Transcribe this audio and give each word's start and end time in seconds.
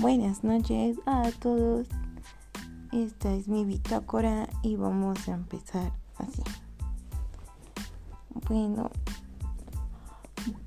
Buenas 0.00 0.44
noches 0.44 0.96
a 1.04 1.30
todos. 1.40 1.86
Esta 2.90 3.34
es 3.34 3.48
mi 3.48 3.66
bitácora 3.66 4.48
y 4.62 4.76
vamos 4.76 5.28
a 5.28 5.32
empezar 5.32 5.92
así. 6.16 6.42
Bueno, 8.48 8.90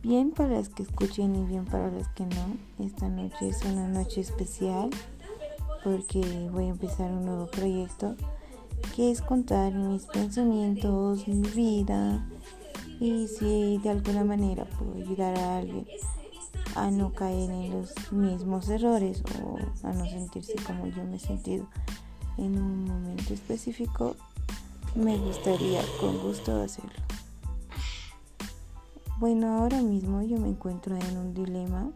bien 0.04 0.29
para 0.29 0.57
los 0.57 0.69
que 0.69 0.83
escuchen 0.83 1.36
y 1.36 1.46
bien 1.46 1.65
para 1.65 1.89
los 1.89 2.07
que 2.09 2.27
no. 2.27 2.86
Esta 2.86 3.09
noche 3.09 3.50
es 3.50 3.65
una 3.65 3.88
noche 3.88 4.21
especial 4.21 4.91
porque 5.84 6.21
voy 6.52 6.65
a 6.65 6.70
empezar 6.70 7.11
un 7.11 7.25
nuevo 7.25 7.47
proyecto 7.47 8.15
que 8.95 9.09
es 9.09 9.23
contar 9.23 9.73
mis 9.73 10.06
pensamientos, 10.06 11.28
mi 11.28 11.42
vida 11.50 12.23
y 13.00 13.28
si 13.28 13.79
de 13.79 13.89
alguna 13.89 14.23
manera 14.23 14.65
puedo 14.65 14.93
ayudar 14.93 15.36
a 15.39 15.57
alguien 15.57 15.87
a 16.75 16.91
no 16.91 17.13
caer 17.13 17.50
en 17.50 17.71
los 17.71 18.11
mismos 18.11 18.69
errores 18.69 19.23
o 19.43 19.57
a 19.86 19.93
no 19.93 20.05
sentirse 20.05 20.55
como 20.65 20.87
yo 20.87 21.04
me 21.04 21.18
he 21.18 21.19
sentido 21.19 21.68
en 22.37 22.57
un 22.57 22.86
momento 22.86 23.33
específico, 23.33 24.15
me 24.95 25.17
gustaría 25.17 25.81
con 26.00 26.17
gusto 26.19 26.61
hacerlo. 26.61 26.91
Bueno, 29.19 29.59
ahora 29.59 29.81
mismo 29.81 30.21
yo 30.23 30.37
me 30.37 30.50
encuentro 30.50 30.95
en 30.95 31.17
un 31.17 31.33
dilema 31.33 31.89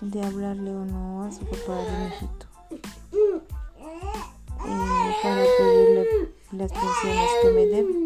de 0.00 0.22
hablarle 0.22 0.70
o 0.70 0.84
no 0.84 1.24
a 1.24 1.32
su 1.32 1.40
papá 1.40 1.76
de 1.76 2.08
hijito 2.08 2.46
eh, 4.66 5.14
para 5.22 5.44
pedirle 5.58 6.06
las 6.52 6.72
pensiones 6.72 7.30
que 7.42 7.50
me 7.50 7.66
deben. 7.66 8.04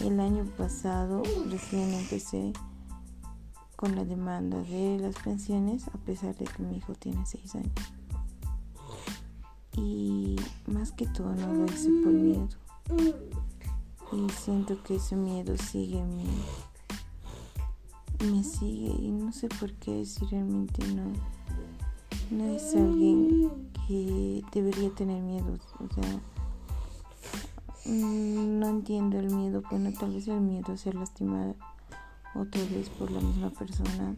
El 0.00 0.18
año 0.18 0.44
pasado 0.56 1.22
recién 1.48 1.94
empecé 1.94 2.52
con 3.82 3.96
la 3.96 4.04
demanda 4.04 4.58
de 4.58 4.96
las 5.00 5.16
pensiones 5.16 5.88
a 5.88 5.98
pesar 5.98 6.36
de 6.36 6.44
que 6.44 6.62
mi 6.62 6.76
hijo 6.76 6.94
tiene 6.94 7.26
6 7.26 7.56
años. 7.56 7.72
Y 9.76 10.36
más 10.68 10.92
que 10.92 11.08
todo 11.08 11.34
no 11.34 11.52
lo 11.52 11.64
hice 11.64 11.90
por 12.04 12.12
miedo. 12.12 12.46
Y 14.12 14.30
siento 14.30 14.80
que 14.84 14.94
ese 14.94 15.16
miedo 15.16 15.56
sigue 15.58 16.00
me, 16.04 16.22
me 18.30 18.44
sigue 18.44 18.94
y 19.02 19.10
no 19.10 19.32
sé 19.32 19.48
por 19.48 19.72
qué 19.72 20.04
si 20.04 20.26
realmente 20.26 20.86
no 20.94 21.10
no 22.30 22.54
es 22.54 22.76
alguien 22.76 23.50
que 23.88 24.44
debería 24.52 24.90
tener 24.90 25.20
miedo. 25.20 25.58
O 25.80 25.92
sea, 25.92 26.20
mm, 27.92 28.60
no 28.60 28.68
entiendo 28.68 29.18
el 29.18 29.34
miedo. 29.34 29.60
Bueno, 29.68 29.92
tal 29.98 30.14
vez 30.14 30.28
el 30.28 30.40
miedo 30.40 30.72
a 30.72 30.76
ser 30.76 30.94
lastimada 30.94 31.56
otra 32.34 32.62
vez 32.62 32.88
por 32.90 33.10
la 33.10 33.20
misma 33.20 33.50
persona. 33.50 34.14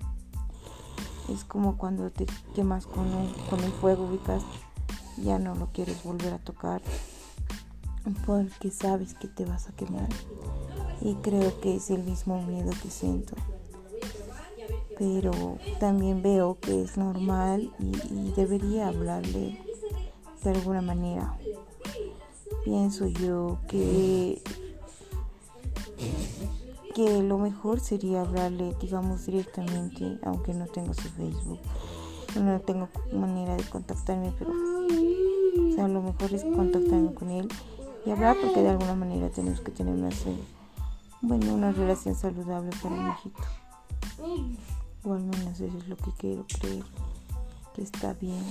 Es 1.29 1.45
como 1.45 1.79
cuando 1.79 2.11
te 2.11 2.27
quemas 2.55 2.87
con, 2.87 3.07
con 3.49 3.61
el 3.61 3.73
fuego, 3.73 4.05
ubicas, 4.05 4.43
ya 5.17 5.39
no 5.39 5.55
lo 5.55 5.69
quieres 5.73 6.03
volver 6.05 6.35
a 6.35 6.39
tocar 6.39 6.83
porque 8.27 8.71
sabes 8.71 9.15
que 9.15 9.29
te 9.29 9.45
vas 9.45 9.69
a 9.69 9.73
quemar. 9.73 10.09
Y 11.01 11.15
creo 11.17 11.61
que 11.61 11.77
es 11.77 11.91
el 11.91 12.03
mismo 12.03 12.43
miedo 12.43 12.73
que 12.83 12.91
siento. 12.91 13.35
Pero 14.99 15.59
también 15.81 16.23
veo 16.23 16.59
que 16.61 16.83
es 16.83 16.97
normal 16.97 17.73
y, 17.79 18.15
y 18.15 18.33
debería 18.37 18.89
hablarle 18.89 19.61
de 20.43 20.51
alguna 20.51 20.83
manera. 20.83 21.37
Pienso 22.65 23.07
yo 23.09 23.59
que 23.67 24.43
que 26.95 27.23
lo 27.23 27.39
mejor 27.39 27.81
sería 27.81 28.21
hablarle, 28.21 28.77
digamos, 28.81 29.27
directamente, 29.27 30.19
aunque 30.23 30.55
no 30.55 30.67
tengo 30.67 30.95
su 30.95 31.09
Facebook, 31.09 31.59
no 32.41 32.61
tengo 32.61 32.89
manera 33.13 33.57
de 33.57 33.65
contactarme, 33.65 34.33
pero 34.39 34.53
o 34.53 35.73
sea, 35.75 35.89
lo 35.89 36.03
mejor 36.03 36.33
es 36.33 36.45
contactarme 36.45 37.13
con 37.15 37.31
él 37.31 37.49
y 38.07 38.11
hablar 38.11 38.37
porque 38.41 38.63
de 38.63 38.69
alguna 38.69 38.95
manera 38.95 39.29
tenemos 39.29 39.61
que 39.61 39.73
tener 39.73 39.93
una, 39.93 40.11
bueno, 41.21 41.53
una 41.55 41.73
relación 41.73 42.15
saludable 42.15 42.71
para 42.81 42.95
mi 42.95 43.11
hijito. 43.11 43.43
O 45.03 45.15
al 45.15 45.25
menos 45.25 45.61
eso 45.61 45.77
es 45.77 45.89
lo 45.89 45.97
que 45.97 46.13
quiero 46.17 46.47
creer, 46.61 46.85
que 47.75 47.83
está 47.83 48.15
bien. 48.15 48.43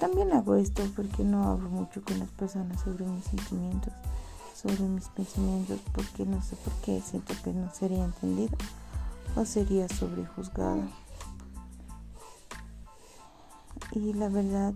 También 0.00 0.32
hago 0.32 0.56
esto 0.56 0.82
porque 0.96 1.22
no 1.22 1.44
hablo 1.44 1.70
mucho 1.70 2.02
con 2.02 2.18
las 2.18 2.28
personas 2.30 2.82
sobre 2.82 3.06
mis 3.06 3.24
sentimientos 3.24 3.92
sobre 4.56 4.84
mis 4.84 5.08
pensamientos 5.08 5.80
porque 5.92 6.24
no 6.24 6.40
sé 6.40 6.56
por 6.56 6.72
qué 6.76 7.02
siento 7.02 7.34
que 7.44 7.52
no 7.52 7.70
sería 7.74 8.04
entendido 8.04 8.56
o 9.34 9.44
sería 9.44 9.86
sobrejuzgada. 9.88 10.88
Y 13.92 14.14
la 14.14 14.28
verdad, 14.30 14.72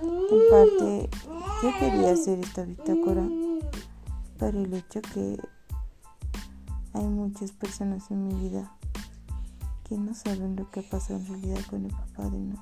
en 0.00 0.40
parte, 0.50 1.10
yo 1.62 1.78
quería 1.78 2.12
hacer 2.12 2.38
esta 2.38 2.62
bitácora 2.62 3.26
para 4.38 4.58
el 4.58 4.72
hecho 4.72 5.02
que 5.02 5.38
hay 6.92 7.04
muchas 7.04 7.50
personas 7.50 8.10
en 8.10 8.28
mi 8.28 8.48
vida 8.48 8.72
que 9.88 9.96
no 9.96 10.14
saben 10.14 10.56
lo 10.56 10.70
que 10.70 10.82
pasado 10.82 11.18
en 11.18 11.26
realidad 11.26 11.60
con 11.68 11.84
el 11.84 11.90
papá 11.90 12.30
de 12.30 12.38
no. 12.38 12.58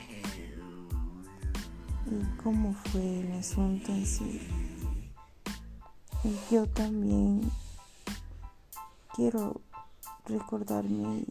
Y 2.07 2.43
cómo 2.43 2.75
fue 2.75 3.21
el 3.21 3.33
asunto 3.33 3.93
en 3.93 4.07
sí 4.07 4.64
yo 6.51 6.67
también 6.67 7.51
quiero 9.15 9.61
recordarme 10.27 11.25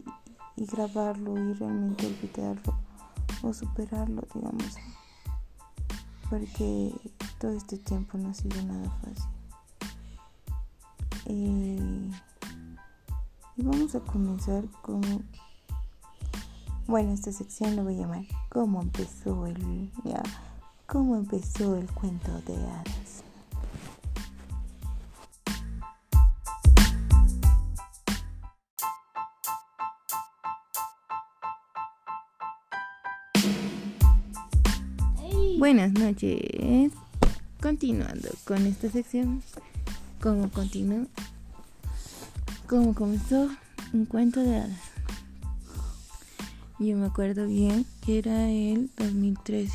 y, 0.56 0.66
grabarlo 0.66 1.36
y 1.36 1.54
realmente 1.54 2.06
olvidarlo 2.06 2.78
o 3.42 3.52
superarlo, 3.52 4.22
digamos. 4.34 4.76
Porque 6.30 6.92
todo 7.38 7.52
este 7.52 7.76
tiempo 7.78 8.18
no 8.18 8.30
ha 8.30 8.34
sido 8.34 8.62
nada 8.62 8.90
fácil. 9.02 9.30
Y 11.26 12.12
vamos 13.56 13.94
a 13.94 14.00
comenzar 14.00 14.64
con... 14.82 15.02
Bueno, 16.86 17.12
esta 17.12 17.32
sección 17.32 17.76
lo 17.76 17.84
voy 17.84 17.94
a 17.94 18.00
llamar 18.00 18.24
¿Cómo 18.50 18.82
empezó 18.82 19.46
el... 19.46 19.90
Ya, 20.04 20.22
¿Cómo 20.86 21.16
empezó 21.16 21.76
el 21.76 21.90
cuento 21.92 22.30
de 22.42 22.56
hadas? 22.56 23.03
Buenas 35.64 35.94
noches. 35.94 36.92
Continuando 37.58 38.28
con 38.44 38.66
esta 38.66 38.90
sección, 38.90 39.42
¿cómo 40.20 40.50
continuó? 40.50 41.06
¿Cómo 42.68 42.94
comenzó? 42.94 43.48
Un 43.94 44.04
cuento 44.04 44.40
de 44.40 44.56
hadas. 44.58 44.78
Yo 46.78 46.98
me 46.98 47.06
acuerdo 47.06 47.46
bien 47.46 47.86
que 48.04 48.18
era 48.18 48.50
el 48.50 48.90
2013, 48.98 49.72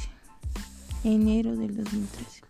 enero 1.05 1.55
del 1.55 1.75
2013. 1.77 2.43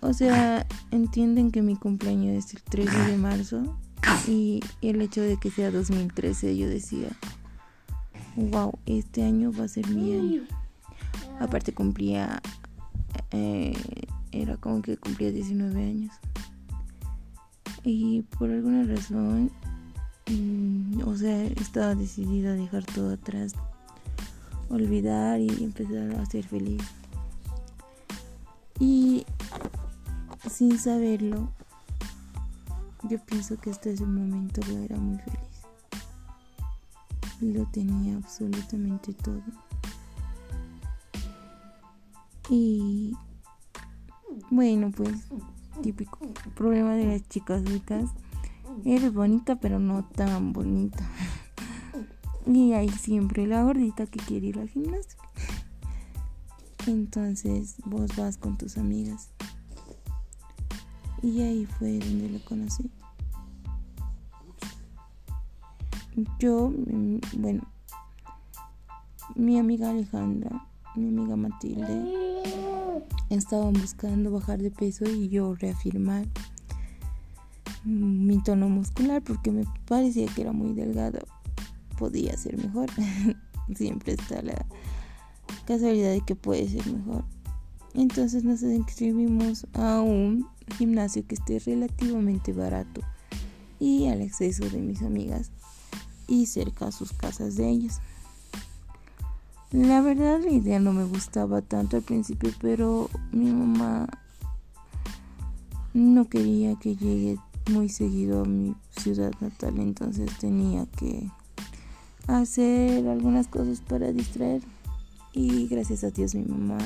O 0.00 0.12
sea, 0.12 0.66
entienden 0.90 1.52
que 1.52 1.62
mi 1.62 1.76
cumpleaños 1.76 2.44
es 2.44 2.54
el 2.54 2.62
13 2.64 2.98
de 3.04 3.18
marzo 3.18 3.78
y 4.26 4.58
el 4.80 5.00
hecho 5.00 5.20
de 5.20 5.36
que 5.36 5.52
sea 5.52 5.70
2013 5.70 6.56
yo 6.56 6.68
decía, 6.68 7.10
wow, 8.34 8.76
este 8.86 9.22
año 9.22 9.52
va 9.56 9.66
a 9.66 9.68
ser 9.68 9.86
mi 9.86 10.12
año. 10.12 10.61
Aparte 11.40 11.72
cumplía, 11.72 12.40
eh, 13.30 13.74
era 14.30 14.56
como 14.56 14.82
que 14.82 14.96
cumplía 14.96 15.30
19 15.32 15.82
años. 15.82 16.14
Y 17.84 18.22
por 18.38 18.50
alguna 18.50 18.84
razón, 18.84 19.50
mm, 20.28 21.02
o 21.06 21.16
sea, 21.16 21.42
estaba 21.44 21.94
decidida 21.94 22.52
a 22.52 22.56
dejar 22.56 22.84
todo 22.84 23.14
atrás, 23.14 23.54
olvidar 24.68 25.40
y 25.40 25.48
empezar 25.64 26.14
a 26.20 26.26
ser 26.26 26.46
feliz. 26.46 26.82
Y 28.78 29.26
sin 30.50 30.78
saberlo, 30.78 31.48
yo 33.08 33.18
pienso 33.18 33.56
que 33.56 33.70
hasta 33.70 33.90
ese 33.90 34.06
momento 34.06 34.60
yo 34.62 34.78
era 34.78 34.96
muy 34.96 35.18
feliz. 35.18 35.40
Lo 37.40 37.66
tenía 37.66 38.16
absolutamente 38.16 39.12
todo. 39.12 39.42
Y 42.48 43.16
bueno, 44.50 44.90
pues 44.90 45.28
típico 45.82 46.18
problema 46.54 46.94
de 46.94 47.06
las 47.06 47.28
chicas 47.28 47.64
ricas. 47.64 48.10
Eres 48.84 49.12
bonita, 49.12 49.56
pero 49.56 49.78
no 49.78 50.04
tan 50.04 50.52
bonita. 50.52 51.08
Y 52.46 52.72
hay 52.72 52.88
siempre 52.88 53.46
la 53.46 53.62
gordita 53.62 54.06
que 54.06 54.18
quiere 54.18 54.48
ir 54.48 54.58
al 54.58 54.68
gimnasio. 54.68 55.18
Entonces 56.86 57.76
vos 57.84 58.16
vas 58.16 58.36
con 58.36 58.58
tus 58.58 58.76
amigas. 58.78 59.30
Y 61.22 61.40
ahí 61.42 61.66
fue 61.66 61.98
donde 61.98 62.30
lo 62.30 62.44
conocí. 62.44 62.90
yo, 66.38 66.70
mm, 66.70 67.20
bueno, 67.38 67.62
mi 69.34 69.58
amiga 69.58 69.90
Alejandra, 69.90 70.66
mi 70.96 71.08
amiga 71.08 71.36
Matilde, 71.36 72.42
estaban 73.30 73.72
buscando 73.72 74.30
bajar 74.30 74.60
de 74.60 74.70
peso 74.70 75.04
y 75.04 75.28
yo 75.28 75.54
reafirmar 75.54 76.26
mi 77.84 78.42
tono 78.42 78.68
muscular 78.68 79.22
porque 79.22 79.50
me 79.50 79.64
parecía 79.86 80.26
que 80.26 80.42
era 80.42 80.52
muy 80.52 80.72
delgado. 80.74 81.20
Podía 81.98 82.36
ser 82.36 82.56
mejor. 82.58 82.88
Siempre 83.74 84.14
está 84.14 84.42
la 84.42 84.66
casualidad 85.64 86.10
de 86.10 86.20
que 86.20 86.36
puede 86.36 86.68
ser 86.68 86.86
mejor. 86.92 87.24
Entonces 87.94 88.44
nos 88.44 88.62
inscribimos 88.62 89.66
a 89.74 90.00
un 90.00 90.46
gimnasio 90.78 91.26
que 91.26 91.34
esté 91.34 91.58
relativamente 91.58 92.52
barato 92.52 93.02
y 93.78 94.06
al 94.06 94.22
acceso 94.22 94.68
de 94.68 94.78
mis 94.78 95.02
amigas 95.02 95.50
y 96.26 96.46
cerca 96.46 96.86
a 96.86 96.92
sus 96.92 97.12
casas 97.12 97.56
de 97.56 97.68
ellas. 97.68 98.00
La 99.72 100.02
verdad 100.02 100.38
la 100.38 100.50
idea 100.50 100.78
no 100.80 100.92
me 100.92 101.04
gustaba 101.04 101.62
tanto 101.62 101.96
al 101.96 102.02
principio, 102.02 102.50
pero 102.60 103.08
mi 103.30 103.50
mamá 103.50 104.06
no 105.94 106.28
quería 106.28 106.74
que 106.76 106.94
llegue 106.94 107.38
muy 107.70 107.88
seguido 107.88 108.42
a 108.42 108.44
mi 108.44 108.74
ciudad 108.90 109.32
natal, 109.40 109.78
entonces 109.78 110.30
tenía 110.38 110.84
que 110.98 111.26
hacer 112.26 113.08
algunas 113.08 113.46
cosas 113.48 113.80
para 113.80 114.12
distraer 114.12 114.60
y 115.32 115.66
gracias 115.68 116.04
a 116.04 116.10
Dios 116.10 116.34
mi 116.34 116.44
mamá 116.44 116.76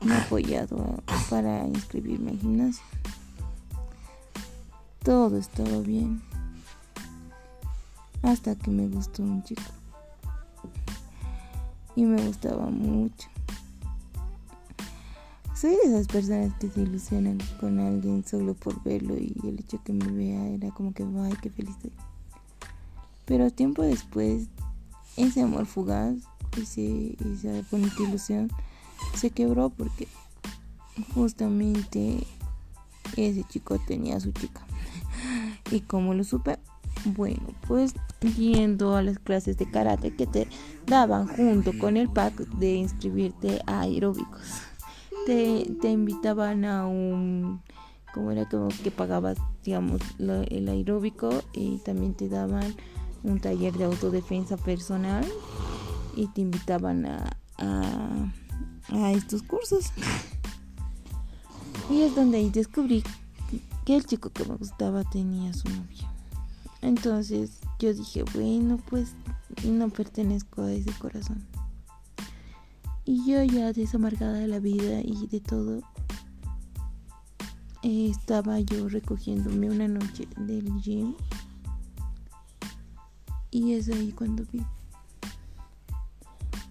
me 0.00 0.14
ha 0.14 0.22
apoyado 0.22 1.02
para 1.28 1.66
inscribirme 1.66 2.30
al 2.30 2.38
gimnasio. 2.38 2.84
Todo 5.02 5.38
estaba 5.38 5.80
bien. 5.80 6.22
Hasta 8.22 8.54
que 8.54 8.70
me 8.70 8.86
gustó 8.86 9.24
un 9.24 9.42
chico. 9.42 9.62
Y 11.96 12.04
me 12.04 12.24
gustaba 12.24 12.66
mucho. 12.66 13.28
Soy 15.54 15.70
de 15.70 15.88
esas 15.88 16.06
personas 16.06 16.52
que 16.60 16.68
se 16.68 16.82
ilusionan 16.82 17.38
con 17.58 17.80
alguien 17.80 18.22
solo 18.26 18.52
por 18.52 18.82
verlo 18.82 19.16
y 19.16 19.34
el 19.42 19.58
hecho 19.58 19.82
que 19.82 19.94
me 19.94 20.06
vea 20.06 20.46
era 20.48 20.70
como 20.70 20.92
que, 20.92 21.02
ay, 21.02 21.32
qué 21.40 21.48
feliz 21.48 21.74
estoy. 21.76 21.92
Pero 23.24 23.50
tiempo 23.50 23.82
después, 23.82 24.48
ese 25.16 25.40
amor 25.40 25.64
fugaz, 25.64 26.14
ese, 26.60 27.16
esa 27.32 27.66
bonita 27.70 28.02
ilusión, 28.02 28.50
se 29.14 29.30
quebró 29.30 29.70
porque 29.70 30.08
justamente 31.14 32.26
ese 33.16 33.42
chico 33.44 33.78
tenía 33.78 34.16
a 34.16 34.20
su 34.20 34.32
chica. 34.32 34.60
¿Y 35.70 35.80
como 35.80 36.12
lo 36.12 36.22
supe? 36.22 36.58
Bueno, 37.06 37.48
pues 37.66 37.94
yendo 38.34 38.96
a 38.96 39.02
las 39.02 39.18
clases 39.18 39.56
de 39.58 39.70
karate 39.70 40.14
que 40.14 40.26
te 40.26 40.48
daban 40.86 41.26
junto 41.26 41.76
con 41.78 41.96
el 41.96 42.08
pack 42.08 42.34
de 42.58 42.74
inscribirte 42.74 43.60
a 43.66 43.80
aeróbicos. 43.80 44.42
Te, 45.26 45.70
te 45.80 45.90
invitaban 45.90 46.64
a 46.64 46.86
un, 46.86 47.62
como 48.14 48.30
era 48.30 48.48
como 48.48 48.68
que 48.68 48.90
pagabas, 48.90 49.38
digamos, 49.64 50.00
el 50.18 50.68
aeróbico 50.68 51.30
y 51.52 51.78
también 51.78 52.14
te 52.14 52.28
daban 52.28 52.74
un 53.22 53.40
taller 53.40 53.74
de 53.74 53.84
autodefensa 53.84 54.56
personal 54.56 55.24
y 56.14 56.28
te 56.28 56.42
invitaban 56.42 57.06
a, 57.06 57.36
a 57.58 58.32
a 58.92 59.12
estos 59.12 59.42
cursos. 59.42 59.92
Y 61.88 62.02
es 62.02 62.16
donde 62.16 62.38
ahí 62.38 62.50
descubrí 62.50 63.04
que 63.84 63.94
el 63.94 64.04
chico 64.04 64.30
que 64.30 64.44
me 64.44 64.56
gustaba 64.56 65.04
tenía 65.04 65.52
su 65.52 65.68
novia. 65.68 66.12
Entonces 66.82 67.60
yo 67.78 67.92
dije, 67.94 68.24
bueno, 68.34 68.78
pues 68.88 69.14
no 69.64 69.88
pertenezco 69.88 70.62
a 70.62 70.72
ese 70.72 70.92
corazón. 70.98 71.46
Y 73.04 73.30
yo 73.30 73.42
ya 73.44 73.72
desamargada 73.72 74.34
de 74.34 74.48
la 74.48 74.58
vida 74.58 75.00
y 75.00 75.26
de 75.28 75.40
todo, 75.40 75.80
eh, 77.82 78.10
estaba 78.10 78.58
yo 78.60 78.88
recogiéndome 78.88 79.70
una 79.70 79.88
noche 79.88 80.26
del 80.36 80.72
gym. 80.80 81.14
Y 83.50 83.74
es 83.74 83.88
ahí 83.88 84.12
cuando 84.12 84.44
vi 84.52 84.62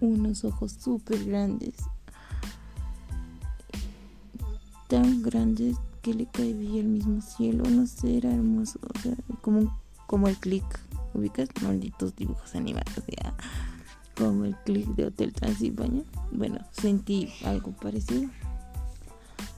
unos 0.02 0.44
ojos 0.44 0.74
súper 0.74 1.24
grandes 1.26 1.76
tan 4.88 5.22
grandes 5.24 5.78
que 6.02 6.14
le 6.14 6.26
caía 6.28 6.80
el 6.80 6.88
mismo 6.88 7.22
cielo, 7.22 7.64
no 7.70 7.88
sé, 7.88 8.18
era 8.18 8.32
hermoso, 8.32 8.80
o 8.82 9.00
sea, 9.00 9.16
como, 9.42 9.80
como 10.06 10.28
el 10.28 10.38
click, 10.38 10.80
ubicas 11.16 11.50
malditos 11.62 12.16
dibujos 12.16 12.56
animados, 12.56 13.04
ya, 13.08 13.34
como 14.18 14.46
el 14.46 14.56
click 14.66 14.88
de 14.96 15.06
Hotel 15.06 15.34
Transilvania, 15.34 16.04
bueno, 16.32 16.60
sentí 16.72 17.32
algo 17.46 17.72
parecido. 17.72 18.30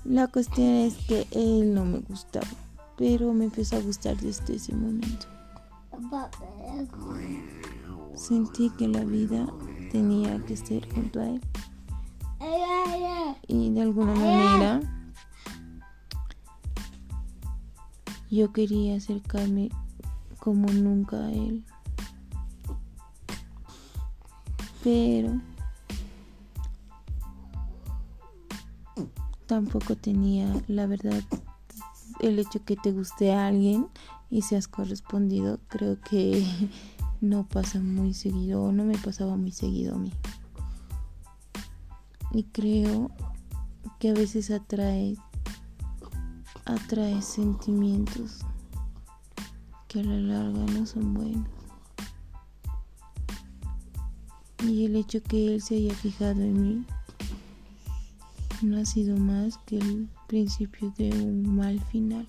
La 0.05 0.27
cuestión 0.27 0.67
es 0.67 0.95
que 1.07 1.27
él 1.31 1.73
no 1.73 1.85
me 1.85 1.99
gustaba, 1.99 2.47
pero 2.97 3.33
me 3.33 3.45
empezó 3.45 3.77
a 3.77 3.81
gustar 3.81 4.17
desde 4.17 4.55
ese 4.55 4.73
momento. 4.73 5.27
Sentí 8.15 8.69
que 8.77 8.87
la 8.87 9.03
vida 9.03 9.47
tenía 9.91 10.43
que 10.45 10.55
ser 10.55 10.91
junto 10.93 11.19
a 11.19 11.29
él. 11.29 11.41
Y 13.47 13.71
de 13.71 13.81
alguna 13.81 14.13
manera 14.13 14.97
Yo 18.29 18.51
quería 18.51 18.97
acercarme 18.97 19.69
como 20.47 20.71
nunca 20.71 21.29
él. 21.29 21.65
Pero 24.81 25.41
tampoco 29.45 29.97
tenía 29.97 30.47
la 30.69 30.87
verdad 30.87 31.21
el 32.21 32.39
hecho 32.39 32.63
que 32.63 32.77
te 32.77 32.93
guste 32.93 33.33
a 33.33 33.47
alguien 33.47 33.89
y 34.29 34.43
seas 34.43 34.69
correspondido 34.69 35.59
creo 35.67 35.99
que 35.99 36.45
no 37.19 37.45
pasa 37.45 37.81
muy 37.81 38.13
seguido 38.13 38.63
o 38.63 38.71
no 38.71 38.85
me 38.85 38.97
pasaba 38.97 39.35
muy 39.35 39.51
seguido 39.51 39.95
a 39.95 39.99
mí 39.99 40.13
y 42.31 42.43
creo 42.43 43.11
que 43.99 44.11
a 44.11 44.13
veces 44.13 44.49
atrae 44.51 45.17
atrae 46.63 47.21
sentimientos 47.21 48.45
que 49.87 49.99
a 49.99 50.03
la 50.03 50.19
larga 50.19 50.65
no 50.73 50.85
son 50.85 51.13
buenos. 51.13 51.47
Y 54.63 54.85
el 54.85 54.95
hecho 54.95 55.21
que 55.21 55.55
él 55.55 55.61
se 55.61 55.75
haya 55.75 55.93
fijado 55.93 56.41
en 56.41 56.61
mí 56.61 56.85
no 58.61 58.77
ha 58.79 58.85
sido 58.85 59.15
más 59.17 59.57
que 59.65 59.77
el 59.77 60.09
principio 60.27 60.93
de 60.97 61.09
un 61.11 61.55
mal 61.55 61.79
final. 61.91 62.27